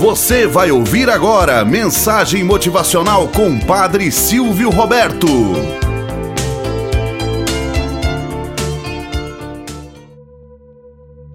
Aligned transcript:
Você 0.00 0.46
vai 0.46 0.70
ouvir 0.70 1.10
agora 1.10 1.62
mensagem 1.62 2.42
motivacional 2.42 3.28
com 3.28 3.60
Padre 3.60 4.10
Silvio 4.10 4.70
Roberto. 4.70 5.26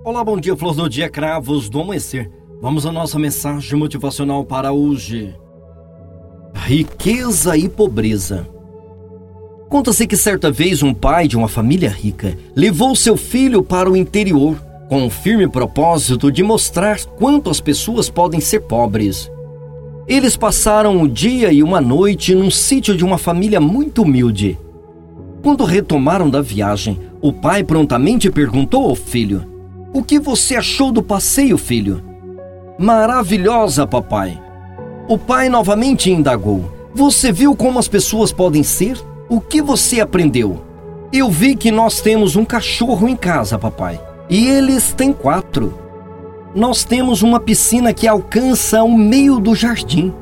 Olá, 0.04 0.24
bom 0.24 0.40
dia, 0.40 0.58
flores 0.58 0.78
do 0.78 0.90
dia, 0.90 1.08
cravos 1.08 1.70
do 1.70 1.80
amanhecer. 1.80 2.28
Vamos 2.60 2.88
à 2.88 2.92
nossa 2.92 3.20
mensagem 3.20 3.78
motivacional 3.78 4.44
para 4.44 4.72
hoje. 4.72 5.36
Riqueza 6.56 7.56
e 7.56 7.70
pobreza. 7.70 8.50
Conta-se 9.70 10.08
que 10.08 10.18
certa 10.18 10.50
vez 10.50 10.82
um 10.82 10.92
pai 10.92 11.28
de 11.28 11.38
uma 11.38 11.48
família 11.48 11.92
rica 11.92 12.36
levou 12.56 12.96
seu 12.96 13.16
filho 13.16 13.62
para 13.62 13.92
o 13.92 13.96
interior 13.96 14.58
com 14.90 15.06
o 15.06 15.10
firme 15.10 15.48
propósito 15.48 16.32
de 16.32 16.44
mostrar 16.44 17.00
quanto 17.18 17.50
as 17.50 17.60
pessoas 17.60 18.10
podem 18.10 18.40
ser 18.40 18.62
pobres. 18.62 19.32
Eles 20.08 20.38
passaram 20.38 20.96
um 20.96 21.08
dia 21.08 21.52
e 21.52 21.64
uma 21.64 21.82
noite 21.82 22.36
num 22.36 22.52
sítio 22.52 22.96
de 22.96 23.04
uma 23.04 23.18
família 23.18 23.60
muito 23.60 24.04
humilde. 24.04 24.58
Quando 25.42 25.64
retomaram 25.64 26.30
da 26.30 26.42
viagem, 26.42 27.00
o 27.22 27.34
pai 27.34 27.64
prontamente 27.64 28.30
perguntou 28.30 28.88
ao 28.88 28.96
filho: 28.96 29.44
O 29.94 30.04
que 30.04 30.20
você 30.20 30.56
achou 30.56 30.92
do 30.92 31.02
passeio, 31.02 31.58
filho? 31.58 32.04
Maravilhosa, 32.78 33.88
papai. 33.88 34.40
O 35.08 35.18
pai 35.18 35.50
novamente 35.50 36.12
indagou: 36.12 36.72
Você 36.94 37.32
viu 37.32 37.56
como 37.56 37.80
as 37.80 37.88
pessoas 37.88 38.32
podem 38.32 38.62
ser? 38.62 38.98
O 39.28 39.42
que 39.42 39.60
você 39.60 40.00
aprendeu? 40.00 40.62
Eu 41.12 41.32
vi 41.32 41.56
que 41.56 41.72
nós 41.72 42.02
temos 42.02 42.36
um 42.36 42.46
cachorro 42.46 43.08
em 43.08 43.16
casa, 43.16 43.58
papai. 43.58 44.00
E 44.30 44.48
eles 44.48 44.92
têm 44.94 45.14
quatro. 45.14 45.78
Nós 46.56 46.84
temos 46.84 47.22
uma 47.22 47.40
piscina 47.40 47.94
que 47.94 48.08
alcança 48.08 48.84
o 48.84 48.98
meio 48.98 49.40
do 49.40 49.54
jardim. 49.54 50.14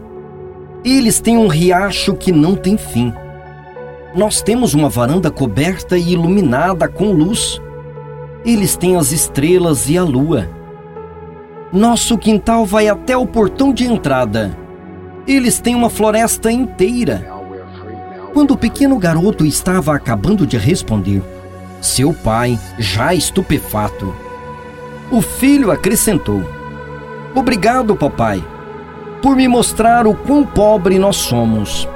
Eles 0.83 1.21
têm 1.21 1.37
um 1.37 1.47
riacho 1.47 2.13
que 2.15 2.31
não 2.31 2.55
tem 2.55 2.77
fim. 2.77 3.13
Nós 4.15 4.41
temos 4.41 4.73
uma 4.73 4.89
varanda 4.89 5.31
coberta 5.31 5.97
e 5.97 6.11
iluminada 6.11 6.87
com 6.87 7.13
luz. 7.13 7.61
Eles 8.45 8.75
têm 8.75 8.97
as 8.97 9.11
estrelas 9.11 9.89
e 9.89 9.97
a 9.97 10.03
lua. 10.03 10.49
Nosso 11.71 12.17
quintal 12.17 12.65
vai 12.65 12.89
até 12.89 13.15
o 13.15 13.25
portão 13.25 13.73
de 13.73 13.85
entrada. 13.85 14.57
Eles 15.25 15.59
têm 15.59 15.73
uma 15.73 15.89
floresta 15.89 16.51
inteira. 16.51 17.25
Quando 18.33 18.51
o 18.51 18.57
pequeno 18.57 18.99
garoto 18.99 19.45
estava 19.45 19.95
acabando 19.95 20.45
de 20.45 20.57
responder, 20.57 21.23
seu 21.83 22.13
pai, 22.13 22.57
já 22.79 23.13
estupefato. 23.13 24.15
O 25.11 25.21
filho 25.21 25.69
acrescentou: 25.69 26.41
Obrigado, 27.35 27.95
papai, 27.95 28.43
por 29.21 29.35
me 29.35 29.47
mostrar 29.47 30.07
o 30.07 30.15
quão 30.15 30.45
pobre 30.45 30.97
nós 30.97 31.17
somos. 31.17 31.87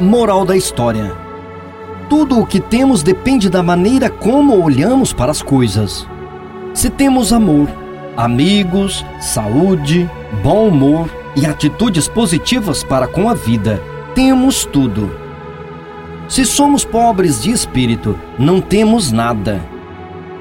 Moral 0.00 0.44
da 0.44 0.56
história: 0.56 1.12
Tudo 2.08 2.40
o 2.40 2.46
que 2.46 2.58
temos 2.58 3.02
depende 3.02 3.50
da 3.50 3.62
maneira 3.62 4.08
como 4.08 4.62
olhamos 4.62 5.12
para 5.12 5.30
as 5.30 5.42
coisas. 5.42 6.08
Se 6.72 6.88
temos 6.88 7.34
amor, 7.34 7.68
amigos, 8.16 9.04
saúde, 9.20 10.10
bom 10.42 10.68
humor 10.68 11.10
e 11.36 11.44
atitudes 11.44 12.08
positivas 12.08 12.82
para 12.82 13.06
com 13.06 13.28
a 13.28 13.34
vida, 13.34 13.82
temos 14.14 14.64
tudo. 14.64 15.21
Se 16.32 16.46
somos 16.46 16.82
pobres 16.82 17.42
de 17.42 17.50
espírito, 17.50 18.18
não 18.38 18.58
temos 18.58 19.12
nada. 19.12 19.60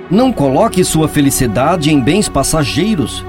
Não 0.10 0.32
coloque 0.32 0.86
sua 0.86 1.10
felicidade 1.10 1.92
em 1.92 2.00
bens 2.00 2.30
passageiros. 2.30 3.26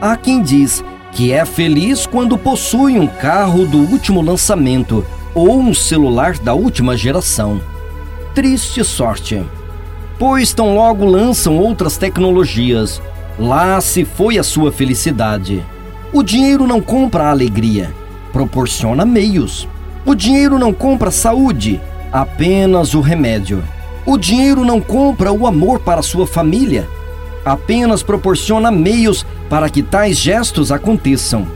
Há 0.00 0.16
quem 0.16 0.40
diz 0.40 0.84
que 1.10 1.32
é 1.32 1.44
feliz 1.44 2.06
quando 2.06 2.38
possui 2.38 3.00
um 3.00 3.08
carro 3.08 3.66
do 3.66 3.78
último 3.78 4.22
lançamento 4.22 5.04
ou 5.34 5.58
um 5.58 5.74
celular 5.74 6.38
da 6.38 6.54
última 6.54 6.96
geração. 6.96 7.60
Triste 8.32 8.84
sorte. 8.84 9.42
Pois 10.20 10.54
tão 10.54 10.76
logo 10.76 11.04
lançam 11.04 11.58
outras 11.58 11.96
tecnologias, 11.96 13.02
lá 13.36 13.80
se 13.80 14.04
foi 14.04 14.38
a 14.38 14.44
sua 14.44 14.70
felicidade. 14.70 15.66
O 16.12 16.22
dinheiro 16.22 16.64
não 16.64 16.80
compra 16.80 17.24
a 17.24 17.30
alegria, 17.30 17.92
proporciona 18.32 19.04
meios. 19.04 19.66
O 20.04 20.14
dinheiro 20.14 20.58
não 20.58 20.72
compra 20.72 21.10
saúde, 21.10 21.80
apenas 22.12 22.92
o 22.94 23.00
remédio. 23.00 23.62
O 24.04 24.18
dinheiro 24.18 24.64
não 24.64 24.80
compra 24.80 25.32
o 25.32 25.46
amor 25.46 25.78
para 25.78 26.02
sua 26.02 26.26
família, 26.26 26.88
apenas 27.44 28.02
proporciona 28.02 28.70
meios 28.70 29.24
para 29.48 29.70
que 29.70 29.82
tais 29.82 30.18
gestos 30.18 30.72
aconteçam. 30.72 31.46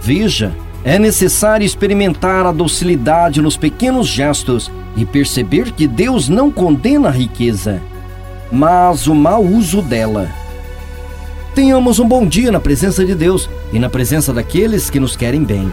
Veja, 0.00 0.54
é 0.84 0.98
necessário 0.98 1.64
experimentar 1.64 2.44
a 2.46 2.52
docilidade 2.52 3.40
nos 3.40 3.56
pequenos 3.56 4.06
gestos 4.06 4.70
e 4.94 5.04
perceber 5.04 5.72
que 5.72 5.86
Deus 5.86 6.28
não 6.28 6.50
condena 6.50 7.08
a 7.08 7.10
riqueza, 7.10 7.80
mas 8.52 9.06
o 9.06 9.14
mau 9.14 9.42
uso 9.42 9.80
dela. 9.80 10.28
Tenhamos 11.54 11.98
um 11.98 12.06
bom 12.06 12.26
dia 12.26 12.52
na 12.52 12.60
presença 12.60 13.04
de 13.04 13.14
Deus 13.14 13.48
e 13.72 13.78
na 13.78 13.88
presença 13.88 14.34
daqueles 14.34 14.90
que 14.90 15.00
nos 15.00 15.16
querem 15.16 15.42
bem. 15.42 15.72